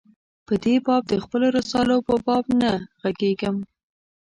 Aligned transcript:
په 0.45 0.53
دې 0.63 0.75
باب 0.85 1.03
د 1.07 1.13
خپلو 1.23 1.47
رسالو 1.57 1.97
په 2.07 2.13
باب 2.25 2.45
نه 2.61 2.71
ږغېږم. 3.01 3.57